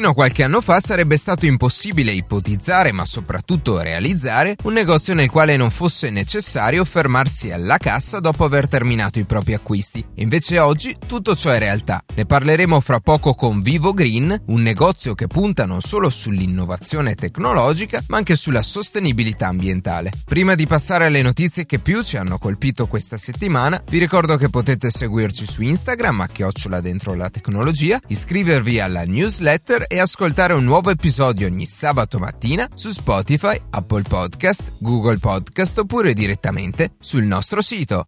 [0.00, 5.28] Fino a qualche anno fa sarebbe stato impossibile ipotizzare, ma soprattutto realizzare, un negozio nel
[5.28, 10.02] quale non fosse necessario fermarsi alla cassa dopo aver terminato i propri acquisti.
[10.14, 12.02] Invece oggi tutto ciò è realtà.
[12.14, 18.02] Ne parleremo fra poco con Vivo Green, un negozio che punta non solo sull'innovazione tecnologica,
[18.06, 20.12] ma anche sulla sostenibilità ambientale.
[20.24, 24.48] Prima di passare alle notizie che più ci hanno colpito questa settimana, vi ricordo che
[24.48, 30.62] potete seguirci su Instagram a chiocciola dentro la tecnologia, iscrivervi alla newsletter e ascoltare un
[30.62, 37.60] nuovo episodio ogni sabato mattina su Spotify, Apple Podcast, Google Podcast oppure direttamente sul nostro
[37.60, 38.04] sito.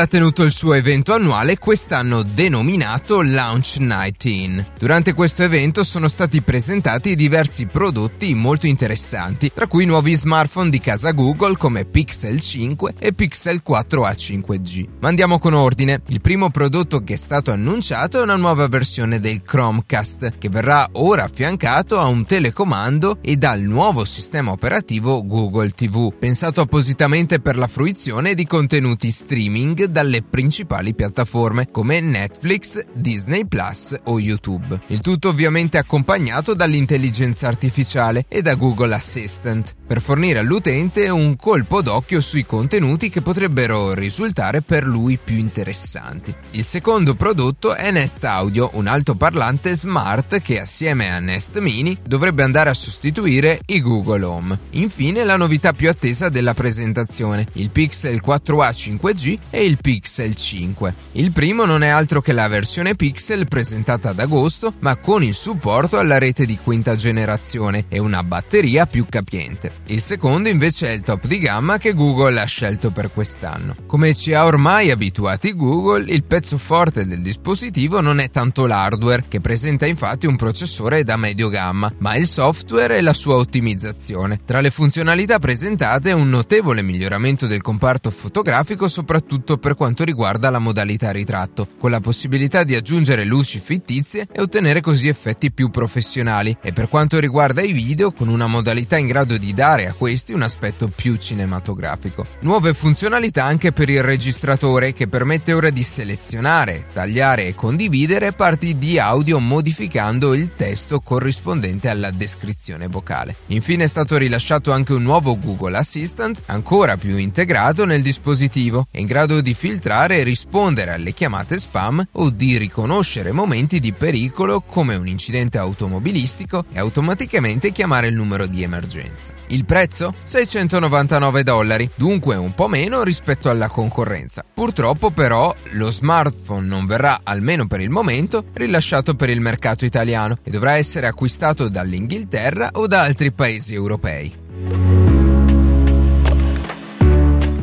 [0.00, 4.66] Ha tenuto il suo evento annuale quest'anno denominato Launch 19.
[4.78, 10.80] Durante questo evento sono stati presentati diversi prodotti molto interessanti, tra cui nuovi smartphone di
[10.80, 14.86] casa Google come Pixel 5 e Pixel 4a 5G.
[15.00, 16.00] Ma andiamo con ordine.
[16.06, 20.88] Il primo prodotto che è stato annunciato è una nuova versione del Chromecast, che verrà
[20.92, 27.58] ora affiancato a un telecomando e dal nuovo sistema operativo Google TV, pensato appositamente per
[27.58, 34.80] la fruizione di contenuti streaming dalle principali piattaforme come Netflix, Disney Plus o YouTube.
[34.86, 41.82] Il tutto ovviamente accompagnato dall'intelligenza artificiale e da Google Assistant per fornire all'utente un colpo
[41.82, 46.32] d'occhio sui contenuti che potrebbero risultare per lui più interessanti.
[46.52, 52.44] Il secondo prodotto è Nest Audio, un altoparlante smart che assieme a Nest Mini dovrebbe
[52.44, 54.58] andare a sostituire i Google Home.
[54.70, 60.94] Infine la novità più attesa della presentazione, il Pixel 4a 5G e il Pixel 5.
[61.12, 65.34] Il primo non è altro che la versione Pixel presentata ad agosto, ma con il
[65.34, 69.72] supporto alla rete di quinta generazione e una batteria più capiente.
[69.86, 73.74] Il secondo invece è il top di gamma che Google ha scelto per quest'anno.
[73.86, 79.24] Come ci ha ormai abituati Google, il pezzo forte del dispositivo non è tanto l'hardware,
[79.28, 84.40] che presenta infatti un processore da medio gamma, ma il software e la sua ottimizzazione.
[84.44, 90.58] Tra le funzionalità presentate un notevole miglioramento del comparto fotografico soprattutto per quanto riguarda la
[90.58, 96.56] modalità ritratto, con la possibilità di aggiungere luci fittizie e ottenere così effetti più professionali,
[96.60, 100.32] e per quanto riguarda i video, con una modalità in grado di dare a questi
[100.32, 102.26] un aspetto più cinematografico.
[102.40, 108.78] Nuove funzionalità anche per il registratore che permette ora di selezionare, tagliare e condividere parti
[108.78, 113.36] di audio modificando il testo corrispondente alla descrizione vocale.
[113.46, 119.00] Infine è stato rilasciato anche un nuovo Google Assistant ancora più integrato nel dispositivo e
[119.00, 123.90] in grado grado di filtrare e rispondere alle chiamate spam o di riconoscere momenti di
[123.90, 129.32] pericolo come un incidente automobilistico e automaticamente chiamare il numero di emergenza.
[129.48, 130.14] Il prezzo?
[130.22, 134.44] 699 dollari, dunque un po' meno rispetto alla concorrenza.
[134.54, 140.38] Purtroppo però lo smartphone non verrà, almeno per il momento, rilasciato per il mercato italiano
[140.44, 144.99] e dovrà essere acquistato dall'Inghilterra o da altri paesi europei.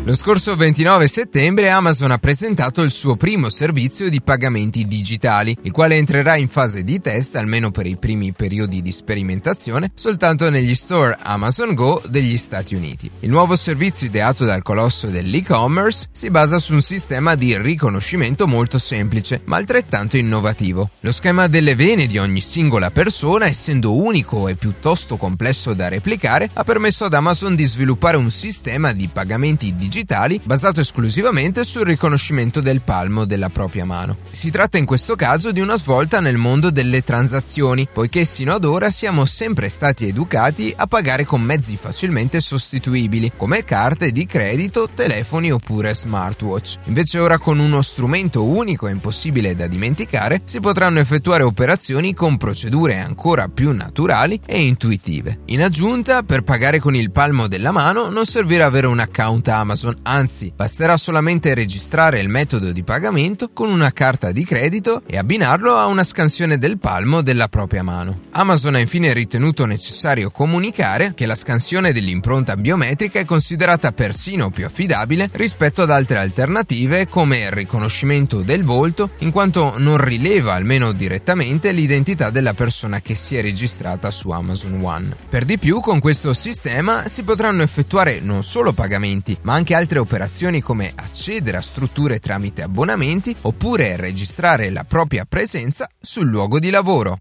[0.08, 5.72] Lo scorso 29 settembre Amazon ha presentato il suo primo servizio di pagamenti digitali, il
[5.74, 10.76] quale entrerà in fase di test, almeno per i primi periodi di sperimentazione, soltanto negli
[10.76, 13.12] store Amazon Go degli Stati Uniti.
[13.20, 18.80] Il nuovo servizio ideato dal colosso dell'e-commerce si basa su un sistema di riconoscimento molto
[18.80, 20.90] semplice, ma altrettanto innovativo.
[21.02, 26.50] Lo schema delle vene di ogni singola persona, essendo unico e piuttosto complesso da replicare,
[26.54, 31.86] ha permesso ad Amazon di sviluppare un sistema di pagamenti digitali digitali basato esclusivamente sul
[31.86, 34.18] riconoscimento del palmo della propria mano.
[34.30, 38.64] Si tratta in questo caso di una svolta nel mondo delle transazioni, poiché sino ad
[38.64, 44.88] ora siamo sempre stati educati a pagare con mezzi facilmente sostituibili, come carte di credito,
[44.94, 46.78] telefoni oppure smartwatch.
[46.86, 52.38] Invece ora con uno strumento unico e impossibile da dimenticare, si potranno effettuare operazioni con
[52.38, 55.40] procedure ancora più naturali e intuitive.
[55.46, 59.87] In aggiunta, per pagare con il palmo della mano non servirà avere un account Amazon
[59.88, 65.18] Amazon, anzi basterà solamente registrare il metodo di pagamento con una carta di credito e
[65.18, 68.22] abbinarlo a una scansione del palmo della propria mano.
[68.32, 74.66] Amazon ha infine ritenuto necessario comunicare che la scansione dell'impronta biometrica è considerata persino più
[74.66, 80.92] affidabile rispetto ad altre alternative come il riconoscimento del volto, in quanto non rileva almeno
[80.92, 85.16] direttamente l'identità della persona che si è registrata su Amazon One.
[85.30, 90.00] Per di più, con questo sistema si potranno effettuare non solo pagamenti, ma anche altre
[90.00, 96.70] operazioni come accedere a strutture tramite abbonamenti oppure registrare la propria presenza sul luogo di
[96.72, 97.20] lavoro.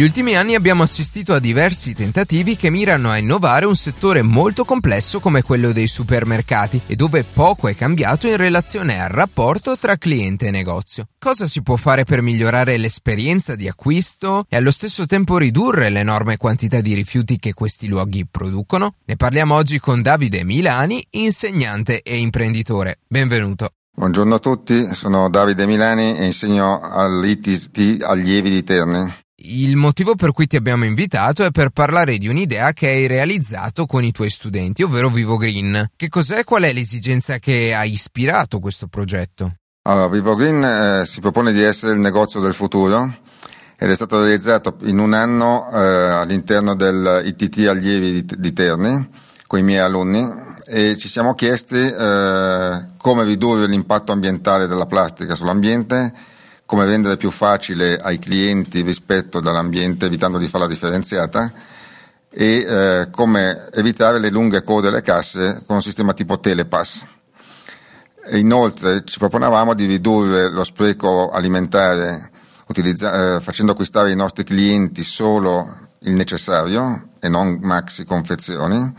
[0.00, 4.64] Negli ultimi anni abbiamo assistito a diversi tentativi che mirano a innovare un settore molto
[4.64, 9.98] complesso come quello dei supermercati e dove poco è cambiato in relazione al rapporto tra
[9.98, 11.08] cliente e negozio.
[11.18, 16.38] Cosa si può fare per migliorare l'esperienza di acquisto e allo stesso tempo ridurre l'enorme
[16.38, 18.94] quantità di rifiuti che questi luoghi producono?
[19.04, 23.00] Ne parliamo oggi con Davide Milani, insegnante e imprenditore.
[23.06, 23.74] Benvenuto.
[23.94, 29.28] Buongiorno a tutti, sono Davide Milani e insegno all'ITT Allievi di Terni.
[29.42, 33.86] Il motivo per cui ti abbiamo invitato è per parlare di un'idea che hai realizzato
[33.86, 35.92] con i tuoi studenti, ovvero Vivo Green.
[35.96, 39.54] Che cos'è qual è l'esigenza che ha ispirato questo progetto?
[39.84, 43.16] Allora, Vivo Green eh, si propone di essere il negozio del futuro
[43.78, 49.08] ed è stato realizzato in un anno eh, all'interno del ITT Allievi di, di Terni
[49.46, 50.28] con i miei alunni
[50.66, 56.12] e ci siamo chiesti eh, come ridurre l'impatto ambientale della plastica sull'ambiente
[56.70, 61.52] come rendere più facile ai clienti rispetto dall'ambiente evitando di fare la differenziata
[62.30, 67.04] e eh, come evitare le lunghe code alle casse con un sistema tipo Telepass.
[68.24, 72.30] E inoltre ci proponevamo di ridurre lo spreco alimentare
[72.68, 78.94] utilizza- eh, facendo acquistare ai nostri clienti solo il necessario e non maxi confezioni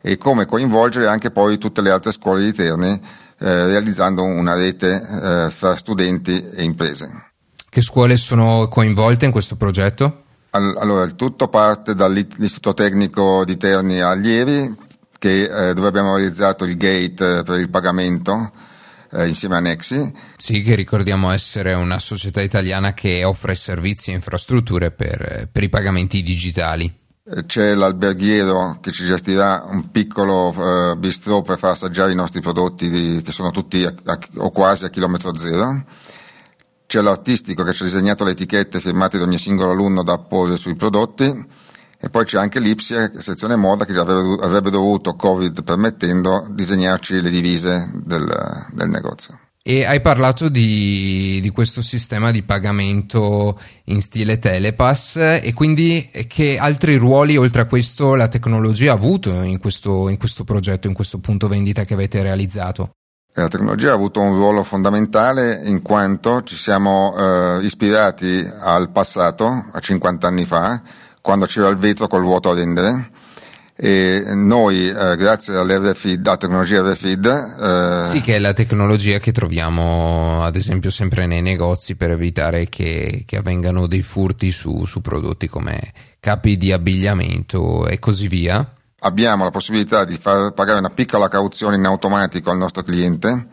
[0.00, 3.02] e come coinvolgere anche poi tutte le altre scuole di Terni
[3.44, 7.32] realizzando una rete eh, fra studenti e imprese.
[7.68, 10.22] Che scuole sono coinvolte in questo progetto?
[10.50, 14.74] allora, il tutto parte dall'Istituto Tecnico di Terni Allievi,
[15.18, 18.52] che, eh, dove abbiamo realizzato il gate per il pagamento
[19.12, 20.12] eh, insieme a Nexi.
[20.36, 25.68] Sì, che ricordiamo essere una società italiana che offre servizi e infrastrutture per, per i
[25.68, 27.04] pagamenti digitali.
[27.28, 32.40] Eh, c'è l'alberghiero che ci gestirà un piccolo uh, bistrò per far assaggiare i nostri
[32.40, 35.84] prodotti di, che sono tutti a, a, o quasi a chilometro zero.
[36.86, 40.56] C'è l'artistico che ci ha disegnato le etichette firmate di ogni singolo alunno da apporre
[40.56, 41.24] sui prodotti.
[41.98, 47.30] E poi c'è anche l'Ipsia, sezione moda, che avrebbe, avrebbe dovuto, Covid permettendo, disegnarci le
[47.30, 49.45] divise del, del negozio.
[49.68, 56.56] E hai parlato di, di, questo sistema di pagamento in stile Telepass e quindi che
[56.56, 60.94] altri ruoli oltre a questo la tecnologia ha avuto in questo, in questo progetto, in
[60.94, 62.90] questo punto vendita che avete realizzato?
[63.32, 69.48] La tecnologia ha avuto un ruolo fondamentale in quanto ci siamo eh, ispirati al passato,
[69.72, 70.80] a 50 anni fa,
[71.20, 73.10] quando c'era il vetro col vuoto a rendere
[73.78, 79.32] e noi eh, grazie all'RFID, alla tecnologia RFID eh, sì che è la tecnologia che
[79.32, 85.02] troviamo ad esempio sempre nei negozi per evitare che, che avvengano dei furti su, su
[85.02, 88.66] prodotti come capi di abbigliamento e così via.
[89.00, 93.48] Abbiamo la possibilità di far pagare una piccola cauzione in automatico al nostro cliente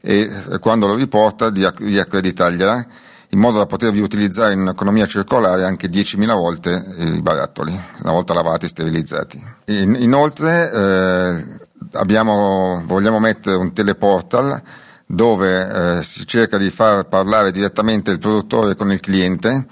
[0.00, 2.86] e eh, quando lo riporta di, di accreditargliela
[3.32, 8.34] in modo da potervi utilizzare in un'economia circolare anche 10.000 volte i barattoli, una volta
[8.34, 9.42] lavati e sterilizzati.
[9.66, 11.44] In, inoltre eh,
[11.92, 14.60] abbiamo, vogliamo mettere un teleportal
[15.06, 19.66] dove eh, si cerca di far parlare direttamente il produttore con il cliente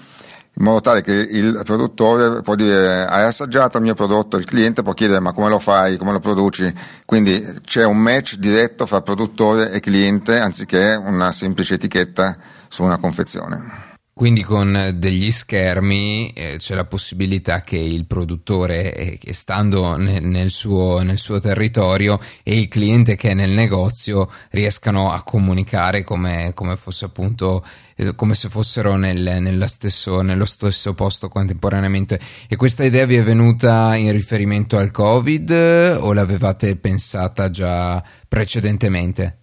[0.59, 4.81] in modo tale che il produttore può dire hai assaggiato il mio prodotto, il cliente
[4.81, 6.71] può chiedere ma come lo fai, come lo produci,
[7.05, 12.37] quindi c'è un match diretto fra produttore e cliente anziché una semplice etichetta
[12.67, 13.88] su una confezione.
[14.19, 20.49] Quindi con degli schermi eh, c'è la possibilità che il produttore, eh, stando nel, nel,
[20.49, 26.51] suo, nel, suo, territorio, e il cliente che è nel negozio riescano a comunicare come,
[26.53, 32.19] come fosse appunto eh, come se fossero nel, stesso, nello stesso posto contemporaneamente.
[32.49, 35.49] E questa idea vi è venuta in riferimento al Covid
[35.97, 39.38] o l'avevate pensata già precedentemente?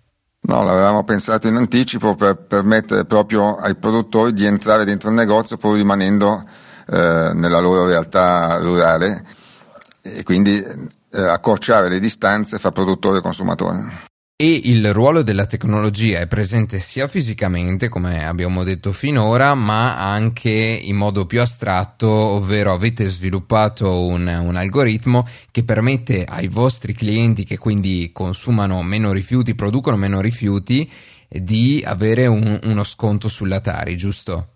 [0.49, 5.57] No, l'avevamo pensato in anticipo per permettere proprio ai produttori di entrare dentro il negozio
[5.57, 6.45] pur rimanendo
[6.87, 9.25] eh, nella loro realtà rurale
[10.03, 14.05] e quindi eh, accorciare le distanze fra produttore e consumatore.
[14.39, 20.51] E il ruolo della tecnologia è presente sia fisicamente, come abbiamo detto finora, ma anche
[20.51, 27.45] in modo più astratto, ovvero avete sviluppato un, un, algoritmo che permette ai vostri clienti,
[27.45, 30.87] che quindi consumano meno rifiuti, producono meno rifiuti,
[31.27, 34.49] di avere un, uno sconto sulla Tari, giusto?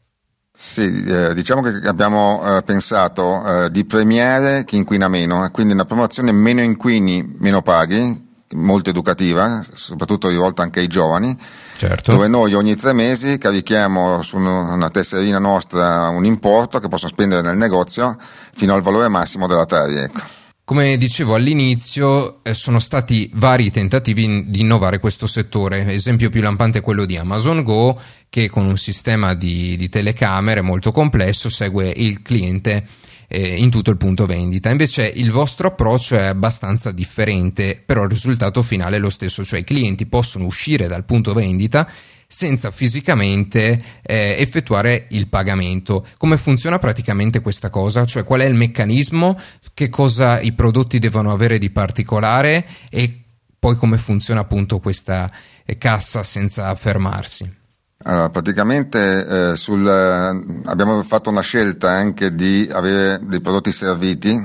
[0.52, 5.86] Sì, eh, diciamo che abbiamo eh, pensato eh, di premiare chi inquina meno, quindi una
[5.86, 11.36] promozione meno inquini, meno paghi, molto educativa, soprattutto rivolta anche ai giovani,
[11.76, 12.12] certo.
[12.12, 17.42] dove noi ogni tre mesi carichiamo su una tesserina nostra un importo che possono spendere
[17.42, 18.16] nel negozio
[18.52, 19.96] fino al valore massimo della Tari.
[19.96, 20.38] Ecco.
[20.70, 25.92] Come dicevo all'inizio, eh, sono stati vari tentativi di innovare questo settore.
[25.92, 30.60] Esempio più lampante è quello di Amazon Go, che con un sistema di, di telecamere
[30.60, 32.84] molto complesso segue il cliente
[33.32, 34.70] eh, in tutto il punto vendita.
[34.70, 39.60] Invece il vostro approccio è abbastanza differente, però il risultato finale è lo stesso, cioè
[39.60, 41.88] i clienti possono uscire dal punto vendita
[42.26, 46.06] senza fisicamente eh, effettuare il pagamento.
[46.16, 48.04] Come funziona praticamente questa cosa?
[48.04, 49.38] Cioè qual è il meccanismo,
[49.74, 53.22] che cosa i prodotti devono avere di particolare e
[53.58, 55.30] poi come funziona appunto questa
[55.64, 57.58] eh, cassa senza fermarsi?
[58.02, 64.42] Allora, praticamente eh, sul, abbiamo fatto una scelta anche di avere dei prodotti serviti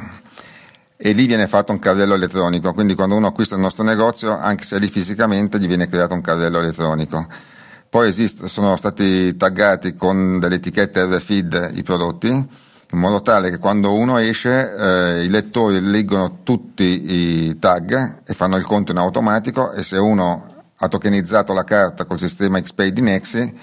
[0.98, 4.66] e lì viene fatto un carrello elettronico, quindi quando uno acquista il nostro negozio, anche
[4.66, 7.28] se è lì fisicamente, gli viene creato un carrello elettronico.
[7.88, 13.58] Poi esiste, sono stati taggati con delle etichette RFID i prodotti, in modo tale che
[13.58, 18.98] quando uno esce eh, i lettori leggono tutti i tag e fanno il conto in
[18.98, 23.54] automatico e se uno ha tokenizzato la carta col sistema XPay di Nexi,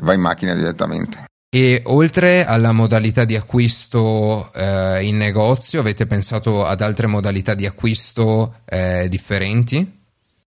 [0.00, 1.24] va in macchina direttamente.
[1.52, 7.66] E oltre alla modalità di acquisto eh, in negozio, avete pensato ad altre modalità di
[7.66, 9.98] acquisto eh, differenti?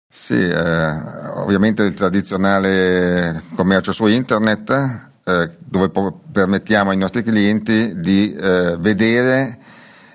[0.07, 0.91] Sì, eh,
[1.33, 8.77] ovviamente il tradizionale commercio su internet, eh, dove po- permettiamo ai nostri clienti di eh,
[8.79, 9.57] vedere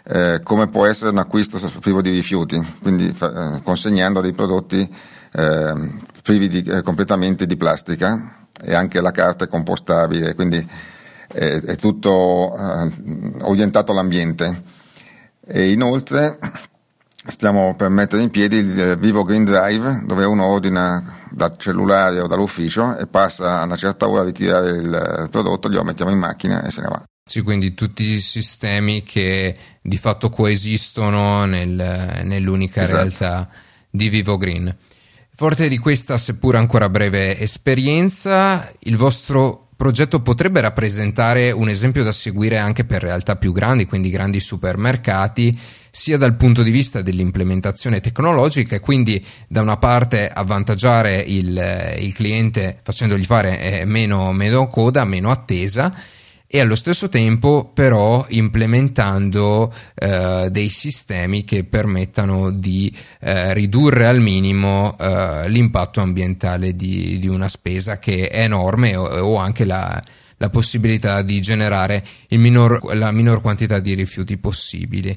[0.05, 4.88] eh, come può essere un acquisto privo di rifiuti, quindi fa- consegnando dei prodotti
[5.33, 5.75] eh,
[6.23, 10.67] privi di, eh, completamente di plastica e anche la carta è compostabile, quindi
[11.29, 12.91] è, è tutto eh,
[13.43, 14.63] orientato all'ambiente.
[15.47, 16.39] E inoltre
[17.27, 22.27] stiamo per mettere in piedi il Vivo Green Drive dove uno ordina dal cellulare o
[22.27, 26.63] dall'ufficio e passa a una certa ora a ritirare il prodotto, glielo mettiamo in macchina
[26.63, 27.03] e se ne va.
[27.29, 32.97] Sì, quindi tutti i sistemi che di fatto coesistono nel, nell'unica esatto.
[32.97, 33.49] realtà
[33.91, 34.75] di Vivo Green.
[35.38, 42.11] Forte di questa, seppur ancora breve esperienza, il vostro progetto potrebbe rappresentare un esempio da
[42.11, 45.57] seguire anche per realtà più grandi, quindi grandi supermercati,
[45.92, 52.12] sia dal punto di vista dell'implementazione tecnologica e quindi da una parte avvantaggiare il, il
[52.14, 55.95] cliente facendogli fare eh, meno, meno coda, meno attesa
[56.50, 62.90] e allo stesso tempo però implementando eh, dei sistemi che permettano di
[63.21, 69.05] eh, ridurre al minimo eh, l'impatto ambientale di, di, una spesa che è enorme o,
[69.05, 70.02] o anche la,
[70.38, 75.14] la, possibilità di generare minor, la minor quantità di rifiuti possibili.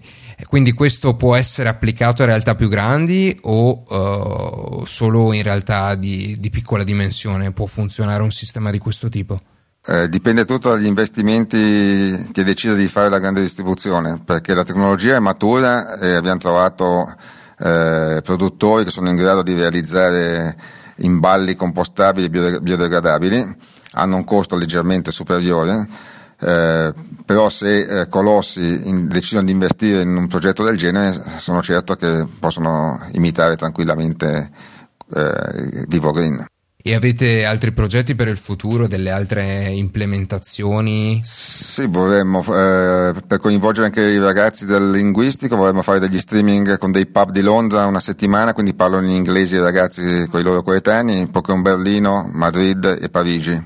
[0.47, 6.35] Quindi questo può essere applicato a realtà più grandi o uh, solo in realtà di,
[6.38, 9.39] di piccola dimensione può funzionare un sistema di questo tipo?
[9.83, 15.15] Eh, dipende tutto dagli investimenti che decide di fare la grande distribuzione, perché la tecnologia
[15.15, 17.11] è matura e abbiamo trovato
[17.57, 20.55] eh, produttori che sono in grado di realizzare
[20.97, 23.55] imballi compostabili e biodegradabili,
[23.93, 25.88] hanno un costo leggermente superiore,
[26.39, 26.93] eh,
[27.25, 31.95] però se eh, colossi in, decidono di investire in un progetto del genere sono certo
[31.95, 34.51] che possono imitare tranquillamente
[35.11, 36.45] eh, Vivo Green.
[36.83, 41.21] E avete altri progetti per il futuro, delle altre implementazioni?
[41.23, 46.91] Sì, vorremmo, eh, per coinvolgere anche i ragazzi del linguistico, vorremmo fare degli streaming con
[46.91, 50.63] dei pub di Londra una settimana, quindi parlano in inglese i ragazzi con i loro
[50.63, 53.63] coetanei, Pokémon Berlino, Madrid e Parigi.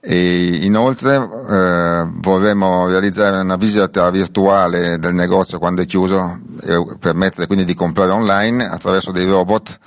[0.00, 7.46] E inoltre eh, vorremmo realizzare una visita virtuale del negozio quando è chiuso e permettere
[7.46, 9.78] quindi di comprare online attraverso dei robot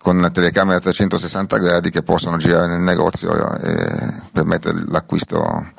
[0.00, 5.72] con una telecamera a 360 gradi che possono girare nel negozio e permettere l'acquisto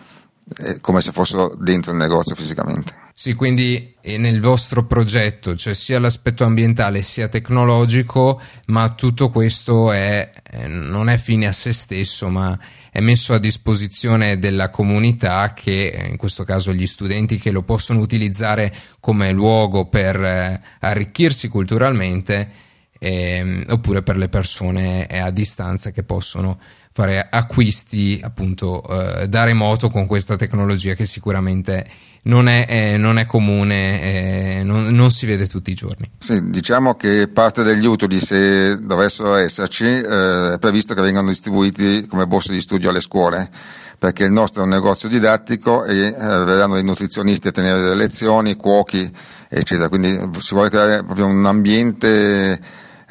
[0.82, 2.94] come se fossero dentro il negozio fisicamente.
[3.14, 10.30] Sì, quindi nel vostro progetto c'è sia l'aspetto ambientale sia tecnologico, ma tutto questo è,
[10.68, 12.58] non è fine a se stesso, ma
[12.90, 18.00] è messo a disposizione della comunità che, in questo caso gli studenti, che lo possono
[18.00, 22.70] utilizzare come luogo per eh, arricchirsi culturalmente,
[23.04, 26.60] eh, oppure per le persone a distanza che possono
[26.94, 31.88] fare acquisti appunto eh, da remoto con questa tecnologia che sicuramente
[32.24, 36.12] non è, eh, non è comune, eh, non, non, si vede tutti i giorni.
[36.20, 42.06] Sì, diciamo che parte degli utili, se dovessero esserci, eh, è previsto che vengano distribuiti
[42.06, 43.50] come borse di studio alle scuole,
[43.98, 47.96] perché il nostro è un negozio didattico e eh, verranno dei nutrizionisti a tenere delle
[47.96, 49.12] lezioni, cuochi,
[49.50, 49.90] eccetera.
[49.90, 52.60] Quindi si vuole creare proprio un ambiente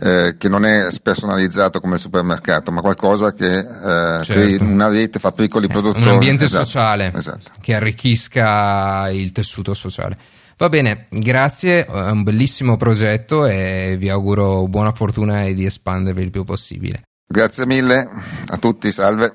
[0.02, 4.64] eh, che non è spersonalizzato come il supermercato, ma qualcosa che eh, certo.
[4.64, 6.02] una rete, fa piccoli produttori.
[6.02, 6.64] Un ambiente esatto.
[6.64, 7.50] sociale esatto.
[7.60, 10.16] che arricchisca il tessuto sociale.
[10.56, 16.22] Va bene, grazie, è un bellissimo progetto e vi auguro buona fortuna e di espandervi
[16.22, 17.02] il più possibile.
[17.26, 18.08] Grazie mille
[18.46, 19.34] a tutti, salve.